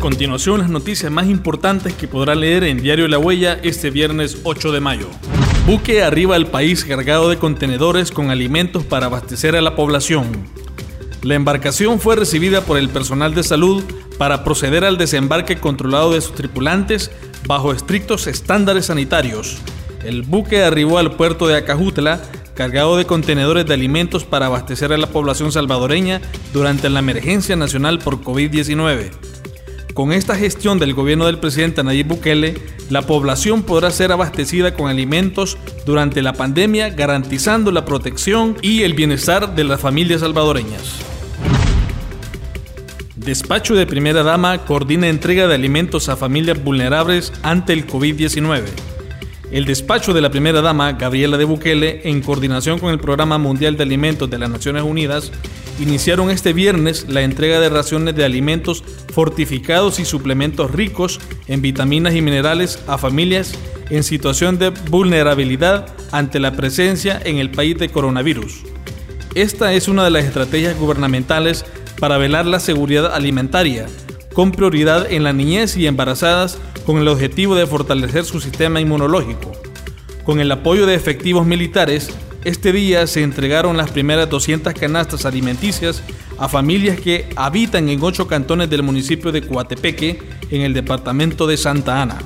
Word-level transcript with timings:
continuación 0.00 0.60
las 0.60 0.70
noticias 0.70 1.12
más 1.12 1.26
importantes 1.26 1.92
que 1.94 2.08
podrá 2.08 2.34
leer 2.34 2.64
en 2.64 2.78
Diario 2.78 3.06
La 3.06 3.18
Huella 3.18 3.60
este 3.62 3.90
viernes 3.90 4.38
8 4.44 4.72
de 4.72 4.80
mayo. 4.80 5.06
Buque 5.66 6.02
arriba 6.02 6.36
al 6.36 6.46
país 6.46 6.84
cargado 6.86 7.28
de 7.28 7.36
contenedores 7.36 8.10
con 8.10 8.30
alimentos 8.30 8.84
para 8.84 9.06
abastecer 9.06 9.54
a 9.54 9.60
la 9.60 9.76
población. 9.76 10.26
La 11.22 11.34
embarcación 11.34 12.00
fue 12.00 12.16
recibida 12.16 12.62
por 12.62 12.78
el 12.78 12.88
personal 12.88 13.34
de 13.34 13.42
salud 13.42 13.84
para 14.16 14.42
proceder 14.42 14.84
al 14.84 14.96
desembarque 14.96 15.58
controlado 15.58 16.12
de 16.12 16.22
sus 16.22 16.34
tripulantes 16.34 17.10
bajo 17.46 17.72
estrictos 17.72 18.26
estándares 18.26 18.86
sanitarios. 18.86 19.58
El 20.02 20.22
buque 20.22 20.62
arribó 20.62 20.98
al 20.98 21.12
puerto 21.12 21.46
de 21.46 21.56
Acajutla 21.56 22.22
cargado 22.54 22.96
de 22.96 23.04
contenedores 23.04 23.66
de 23.66 23.74
alimentos 23.74 24.24
para 24.24 24.46
abastecer 24.46 24.92
a 24.92 24.98
la 24.98 25.08
población 25.08 25.52
salvadoreña 25.52 26.22
durante 26.52 26.88
la 26.88 27.00
emergencia 27.00 27.54
nacional 27.54 27.98
por 27.98 28.22
COVID-19. 28.22 29.29
Con 30.00 30.14
esta 30.14 30.34
gestión 30.34 30.78
del 30.78 30.94
gobierno 30.94 31.26
del 31.26 31.40
presidente 31.40 31.84
Nayib 31.84 32.06
Bukele, 32.06 32.54
la 32.88 33.02
población 33.02 33.62
podrá 33.62 33.90
ser 33.90 34.12
abastecida 34.12 34.72
con 34.72 34.88
alimentos 34.88 35.58
durante 35.84 36.22
la 36.22 36.32
pandemia, 36.32 36.88
garantizando 36.88 37.70
la 37.70 37.84
protección 37.84 38.56
y 38.62 38.80
el 38.80 38.94
bienestar 38.94 39.54
de 39.54 39.62
las 39.62 39.78
familias 39.78 40.22
salvadoreñas. 40.22 40.94
Despacho 43.14 43.74
de 43.74 43.84
Primera 43.84 44.22
Dama 44.22 44.64
coordina 44.64 45.06
entrega 45.06 45.46
de 45.46 45.54
alimentos 45.54 46.08
a 46.08 46.16
familias 46.16 46.64
vulnerables 46.64 47.30
ante 47.42 47.74
el 47.74 47.86
COVID-19. 47.86 48.89
El 49.50 49.64
despacho 49.64 50.14
de 50.14 50.20
la 50.20 50.30
primera 50.30 50.60
dama, 50.60 50.92
Gabriela 50.92 51.36
de 51.36 51.44
Bukele, 51.44 52.02
en 52.04 52.22
coordinación 52.22 52.78
con 52.78 52.92
el 52.92 53.00
Programa 53.00 53.36
Mundial 53.36 53.76
de 53.76 53.82
Alimentos 53.82 54.30
de 54.30 54.38
las 54.38 54.48
Naciones 54.48 54.84
Unidas, 54.84 55.32
iniciaron 55.80 56.30
este 56.30 56.52
viernes 56.52 57.06
la 57.08 57.22
entrega 57.22 57.58
de 57.58 57.68
raciones 57.68 58.14
de 58.14 58.24
alimentos 58.24 58.84
fortificados 59.12 59.98
y 59.98 60.04
suplementos 60.04 60.70
ricos 60.70 61.18
en 61.48 61.62
vitaminas 61.62 62.14
y 62.14 62.22
minerales 62.22 62.78
a 62.86 62.96
familias 62.96 63.58
en 63.90 64.04
situación 64.04 64.56
de 64.56 64.70
vulnerabilidad 64.70 65.88
ante 66.12 66.38
la 66.38 66.52
presencia 66.52 67.20
en 67.24 67.38
el 67.38 67.50
país 67.50 67.76
de 67.76 67.88
coronavirus. 67.88 68.62
Esta 69.34 69.72
es 69.72 69.88
una 69.88 70.04
de 70.04 70.10
las 70.10 70.26
estrategias 70.26 70.78
gubernamentales 70.78 71.64
para 71.98 72.18
velar 72.18 72.46
la 72.46 72.60
seguridad 72.60 73.12
alimentaria, 73.12 73.86
con 74.34 74.52
prioridad 74.52 75.10
en 75.10 75.24
la 75.24 75.32
niñez 75.32 75.76
y 75.76 75.86
embarazadas 75.86 76.58
con 76.86 76.98
el 76.98 77.08
objetivo 77.08 77.54
de 77.54 77.66
fortalecer 77.66 78.24
su 78.24 78.40
sistema 78.40 78.80
inmunológico. 78.80 79.52
Con 80.24 80.40
el 80.40 80.52
apoyo 80.52 80.86
de 80.86 80.94
efectivos 80.94 81.46
militares, 81.46 82.10
este 82.44 82.72
día 82.72 83.06
se 83.06 83.22
entregaron 83.22 83.76
las 83.76 83.90
primeras 83.90 84.30
200 84.30 84.72
canastas 84.74 85.26
alimenticias 85.26 86.02
a 86.38 86.48
familias 86.48 86.98
que 86.98 87.28
habitan 87.36 87.88
en 87.88 88.02
ocho 88.02 88.26
cantones 88.26 88.70
del 88.70 88.82
municipio 88.82 89.30
de 89.30 89.46
Coatepeque, 89.46 90.22
en 90.50 90.62
el 90.62 90.72
departamento 90.72 91.46
de 91.46 91.56
Santa 91.56 92.00
Ana. 92.00 92.18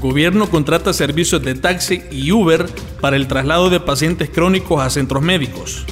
Gobierno 0.00 0.48
contrata 0.48 0.92
servicios 0.92 1.42
de 1.42 1.54
taxi 1.54 2.02
y 2.10 2.32
Uber 2.32 2.66
para 3.00 3.16
el 3.16 3.28
traslado 3.28 3.68
de 3.68 3.80
pacientes 3.80 4.30
crónicos 4.30 4.80
a 4.80 4.90
centros 4.90 5.22
médicos. 5.22 5.84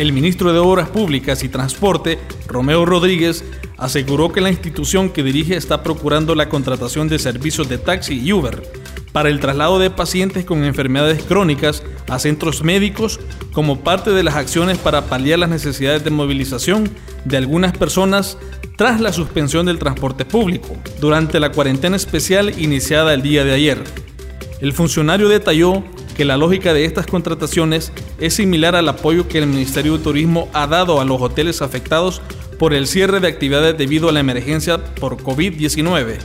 El 0.00 0.14
ministro 0.14 0.54
de 0.54 0.58
Obras 0.58 0.88
Públicas 0.88 1.44
y 1.44 1.50
Transporte, 1.50 2.18
Romeo 2.46 2.86
Rodríguez, 2.86 3.44
aseguró 3.76 4.32
que 4.32 4.40
la 4.40 4.48
institución 4.48 5.10
que 5.10 5.22
dirige 5.22 5.56
está 5.56 5.82
procurando 5.82 6.34
la 6.34 6.48
contratación 6.48 7.06
de 7.06 7.18
servicios 7.18 7.68
de 7.68 7.76
taxi 7.76 8.18
y 8.18 8.32
Uber 8.32 8.62
para 9.12 9.28
el 9.28 9.40
traslado 9.40 9.78
de 9.78 9.90
pacientes 9.90 10.46
con 10.46 10.64
enfermedades 10.64 11.22
crónicas 11.24 11.82
a 12.08 12.18
centros 12.18 12.64
médicos 12.64 13.20
como 13.52 13.80
parte 13.80 14.12
de 14.12 14.22
las 14.22 14.36
acciones 14.36 14.78
para 14.78 15.02
paliar 15.02 15.38
las 15.38 15.50
necesidades 15.50 16.02
de 16.02 16.08
movilización 16.08 16.88
de 17.26 17.36
algunas 17.36 17.76
personas 17.76 18.38
tras 18.78 19.02
la 19.02 19.12
suspensión 19.12 19.66
del 19.66 19.78
transporte 19.78 20.24
público 20.24 20.78
durante 20.98 21.38
la 21.40 21.52
cuarentena 21.52 21.96
especial 21.96 22.58
iniciada 22.58 23.12
el 23.12 23.20
día 23.20 23.44
de 23.44 23.52
ayer. 23.52 23.84
El 24.62 24.72
funcionario 24.72 25.28
detalló 25.28 25.84
que 26.20 26.26
la 26.26 26.36
lógica 26.36 26.74
de 26.74 26.84
estas 26.84 27.06
contrataciones 27.06 27.94
es 28.18 28.34
similar 28.34 28.76
al 28.76 28.86
apoyo 28.90 29.26
que 29.26 29.38
el 29.38 29.46
Ministerio 29.46 29.96
de 29.96 30.04
Turismo 30.04 30.50
ha 30.52 30.66
dado 30.66 31.00
a 31.00 31.06
los 31.06 31.18
hoteles 31.22 31.62
afectados 31.62 32.20
por 32.58 32.74
el 32.74 32.86
cierre 32.86 33.20
de 33.20 33.28
actividades 33.28 33.78
debido 33.78 34.10
a 34.10 34.12
la 34.12 34.20
emergencia 34.20 34.84
por 34.96 35.16
COVID-19, 35.16 36.18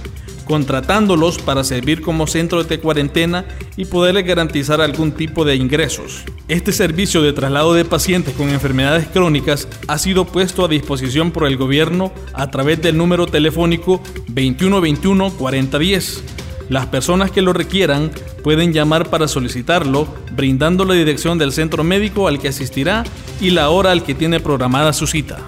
contratándolos 0.44 1.38
para 1.38 1.64
servir 1.64 2.02
como 2.02 2.28
centro 2.28 2.66
de 2.66 2.78
cuarentena 2.78 3.46
y 3.78 3.86
poderles 3.86 4.26
garantizar 4.26 4.82
algún 4.82 5.14
tipo 5.14 5.46
de 5.46 5.56
ingresos. 5.56 6.26
Este 6.50 6.74
servicio 6.74 7.22
de 7.22 7.32
traslado 7.32 7.74
de 7.74 7.86
pacientes 7.86 8.34
con 8.34 8.50
enfermedades 8.50 9.08
crónicas 9.08 9.70
ha 9.88 9.98
sido 9.98 10.26
puesto 10.26 10.66
a 10.66 10.68
disposición 10.68 11.32
por 11.32 11.48
el 11.48 11.56
gobierno 11.56 12.12
a 12.34 12.52
través 12.52 12.82
del 12.82 12.98
número 12.98 13.28
telefónico 13.28 14.04
2121-4010. 14.34 16.20
Las 16.68 16.88
personas 16.88 17.32
que 17.32 17.42
lo 17.42 17.54
requieran 17.54 18.12
pueden 18.46 18.74
llamar 18.74 19.10
para 19.10 19.28
solicitarlo, 19.28 20.08
brindando 20.36 20.86
la 20.86 20.94
dirección 20.94 21.40
del 21.40 21.52
centro 21.52 21.84
médico 21.84 22.28
al 22.28 22.38
que 22.38 22.50
asistirá 22.50 23.04
y 23.42 23.50
la 23.50 23.72
hora 23.72 23.90
al 23.90 24.04
que 24.04 24.14
tiene 24.14 24.40
programada 24.40 24.94
su 24.94 25.08
cita. 25.08 25.40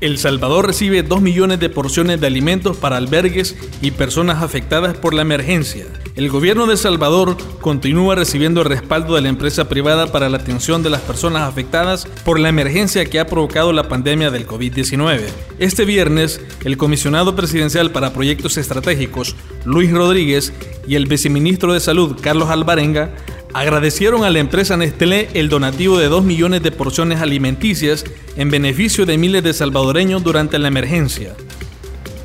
El 0.00 0.18
Salvador 0.18 0.66
recibe 0.66 1.04
2 1.04 1.20
millones 1.20 1.60
de 1.60 1.68
porciones 1.68 2.20
de 2.20 2.26
alimentos 2.26 2.76
para 2.76 2.96
albergues 2.96 3.54
y 3.80 3.92
personas 3.92 4.42
afectadas 4.42 4.96
por 4.96 5.14
la 5.14 5.22
emergencia. 5.22 5.86
El 6.16 6.28
gobierno 6.28 6.66
de 6.66 6.76
Salvador 6.76 7.36
continúa 7.60 8.16
recibiendo 8.16 8.62
el 8.62 8.68
respaldo 8.68 9.14
de 9.14 9.20
la 9.20 9.28
empresa 9.28 9.68
privada 9.68 10.08
para 10.08 10.28
la 10.28 10.38
atención 10.38 10.82
de 10.82 10.90
las 10.90 11.02
personas 11.02 11.42
afectadas 11.42 12.06
por 12.24 12.40
la 12.40 12.48
emergencia 12.48 13.04
que 13.04 13.20
ha 13.20 13.26
provocado 13.26 13.72
la 13.72 13.88
pandemia 13.88 14.30
del 14.30 14.46
COVID-19. 14.46 15.20
Este 15.60 15.84
viernes, 15.84 16.40
el 16.64 16.76
comisionado 16.76 17.36
presidencial 17.36 17.92
para 17.92 18.12
proyectos 18.12 18.56
estratégicos, 18.56 19.36
Luis 19.64 19.92
Rodríguez, 19.92 20.52
y 20.86 20.94
el 20.94 21.06
viceministro 21.06 21.72
de 21.72 21.80
Salud, 21.80 22.16
Carlos 22.20 22.50
Alvarenga, 22.50 23.10
agradecieron 23.52 24.24
a 24.24 24.30
la 24.30 24.38
empresa 24.38 24.76
Nestlé 24.76 25.28
el 25.34 25.48
donativo 25.48 25.98
de 25.98 26.08
2 26.08 26.24
millones 26.24 26.62
de 26.62 26.72
porciones 26.72 27.20
alimenticias 27.20 28.04
en 28.36 28.50
beneficio 28.50 29.06
de 29.06 29.18
miles 29.18 29.42
de 29.42 29.52
salvadoreños 29.52 30.22
durante 30.22 30.58
la 30.58 30.68
emergencia. 30.68 31.34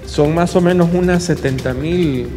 Son 0.06 0.34
más 0.34 0.56
o 0.56 0.62
menos 0.62 0.90
unas 0.94 1.24
70 1.24 1.74
mil 1.74 2.28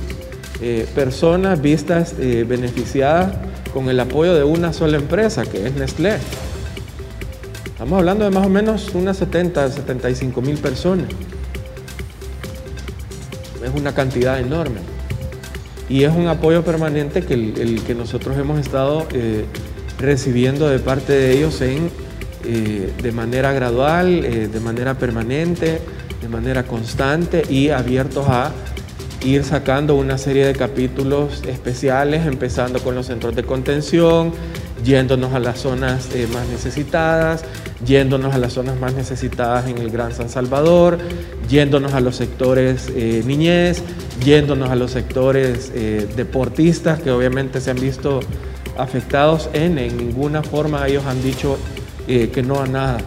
eh, 0.60 0.86
personas 0.94 1.60
vistas 1.60 2.14
eh, 2.18 2.44
beneficiadas 2.48 3.36
con 3.72 3.88
el 3.88 4.00
apoyo 4.00 4.34
de 4.34 4.42
una 4.42 4.72
sola 4.72 4.96
empresa, 4.96 5.44
que 5.44 5.66
es 5.66 5.74
Nestlé. 5.74 6.18
Estamos 7.66 7.98
hablando 7.98 8.24
de 8.24 8.30
más 8.30 8.46
o 8.46 8.48
menos 8.50 8.90
unas 8.94 9.18
70, 9.18 9.70
75 9.70 10.40
mil 10.42 10.56
personas. 10.56 11.06
Es 13.64 13.70
una 13.74 13.94
cantidad 13.94 14.40
enorme 14.40 14.97
y 15.88 16.04
es 16.04 16.14
un 16.14 16.28
apoyo 16.28 16.64
permanente 16.64 17.22
que, 17.22 17.34
el, 17.34 17.82
que 17.86 17.94
nosotros 17.94 18.36
hemos 18.36 18.60
estado 18.60 19.06
eh, 19.12 19.44
recibiendo 19.98 20.68
de 20.68 20.78
parte 20.78 21.12
de 21.12 21.32
ellos 21.32 21.60
en, 21.62 21.90
eh, 22.44 22.92
de 23.02 23.12
manera 23.12 23.52
gradual, 23.52 24.24
eh, 24.24 24.48
de 24.48 24.60
manera 24.60 24.94
permanente, 24.94 25.80
de 26.20 26.28
manera 26.28 26.64
constante 26.64 27.42
y 27.48 27.70
abiertos 27.70 28.26
a 28.28 28.52
ir 29.24 29.44
sacando 29.44 29.94
una 29.94 30.18
serie 30.18 30.46
de 30.46 30.52
capítulos 30.52 31.42
especiales, 31.48 32.26
empezando 32.26 32.80
con 32.80 32.94
los 32.94 33.06
centros 33.06 33.34
de 33.34 33.42
contención, 33.42 34.32
yéndonos 34.84 35.32
a 35.32 35.40
las 35.40 35.58
zonas 35.60 36.08
más 36.32 36.46
necesitadas, 36.48 37.44
yéndonos 37.84 38.34
a 38.34 38.38
las 38.38 38.52
zonas 38.52 38.78
más 38.78 38.94
necesitadas 38.94 39.66
en 39.68 39.78
el 39.78 39.90
Gran 39.90 40.12
San 40.12 40.28
Salvador, 40.28 40.98
yéndonos 41.48 41.94
a 41.94 42.00
los 42.00 42.14
sectores 42.14 42.92
niñez, 43.24 43.82
yéndonos 44.24 44.70
a 44.70 44.76
los 44.76 44.90
sectores 44.90 45.72
eh, 45.74 46.08
deportistas 46.16 47.00
que 47.00 47.10
obviamente 47.10 47.60
se 47.60 47.70
han 47.70 47.80
visto 47.80 48.20
afectados 48.76 49.50
en, 49.52 49.78
en 49.78 49.96
ninguna 49.96 50.42
forma 50.42 50.86
ellos 50.86 51.04
han 51.06 51.22
dicho 51.22 51.58
eh, 52.06 52.30
que 52.32 52.42
no 52.42 52.60
a 52.60 52.66
nada. 52.66 52.98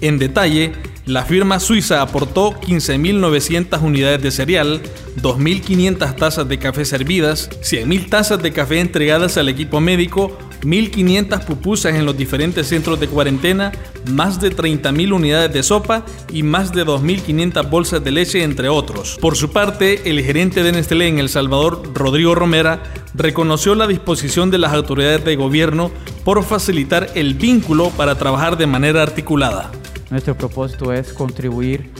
En 0.00 0.18
detalle, 0.18 0.72
la 1.06 1.24
firma 1.24 1.60
suiza 1.60 2.02
aportó 2.02 2.52
15.900 2.52 3.82
unidades 3.82 4.22
de 4.22 4.30
cereal, 4.30 4.82
2.500 5.22 6.16
tazas 6.16 6.48
de 6.48 6.58
café 6.58 6.84
servidas, 6.84 7.50
100.000 7.62 8.08
tazas 8.08 8.42
de 8.42 8.52
café 8.52 8.80
entregadas 8.80 9.36
al 9.36 9.48
equipo 9.48 9.80
médico, 9.80 10.36
1.500 10.62 11.44
pupusas 11.44 11.94
en 11.94 12.04
los 12.04 12.16
diferentes 12.16 12.68
centros 12.68 13.00
de 13.00 13.08
cuarentena, 13.08 13.72
más 14.10 14.40
de 14.40 14.54
30.000 14.54 15.12
unidades 15.12 15.52
de 15.52 15.62
sopa 15.62 16.04
y 16.32 16.42
más 16.42 16.72
de 16.72 16.84
2.500 16.84 17.70
bolsas 17.70 18.04
de 18.04 18.10
leche, 18.10 18.42
entre 18.42 18.68
otros. 18.68 19.18
Por 19.20 19.36
su 19.36 19.50
parte, 19.50 20.10
el 20.10 20.22
gerente 20.22 20.62
de 20.62 20.72
Nestlé 20.72 21.08
en 21.08 21.18
El 21.18 21.28
Salvador, 21.28 21.82
Rodrigo 21.94 22.34
Romera, 22.34 22.82
reconoció 23.14 23.74
la 23.74 23.86
disposición 23.86 24.50
de 24.50 24.58
las 24.58 24.72
autoridades 24.72 25.24
de 25.24 25.36
gobierno 25.36 25.90
por 26.24 26.42
facilitar 26.44 27.10
el 27.14 27.34
vínculo 27.34 27.90
para 27.90 28.16
trabajar 28.16 28.56
de 28.56 28.66
manera 28.66 29.02
articulada. 29.02 29.70
Nuestro 30.10 30.36
propósito 30.36 30.92
es 30.92 31.12
contribuir 31.12 31.90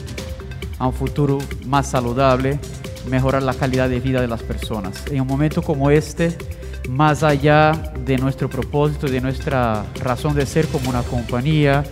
a 0.79 0.87
un 0.87 0.93
futuro 0.93 1.39
más 1.67 1.91
saludable, 1.91 2.59
mejorar 3.09 3.43
la 3.43 3.55
calidad 3.55 3.89
de 3.89 4.01
vida 4.01 4.21
de 4.21 4.29
las 4.29 4.43
personas. 4.43 5.05
En 5.11 5.21
un 5.21 5.27
momento 5.27 5.63
como 5.63 5.91
este, 5.91 6.37
más 6.89 7.23
allá 7.23 7.73
de 8.05 8.17
nuestro 8.19 8.49
propósito, 8.49 9.07
de 9.07 9.21
nuestra 9.21 9.85
razón 10.03 10.35
de 10.35 10.47
ser 10.47 10.67
como 10.69 10.91
una 10.91 11.03
compañía, 11.03 11.85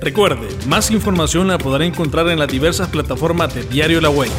Recuerde, 0.00 0.48
más 0.66 0.90
información 0.90 1.48
la 1.48 1.56
podrá 1.56 1.86
encontrar 1.86 2.28
en 2.28 2.38
las 2.38 2.48
diversas 2.48 2.88
plataformas 2.88 3.54
de 3.54 3.62
Diario 3.62 4.02
La 4.02 4.10
Huella. 4.10 4.34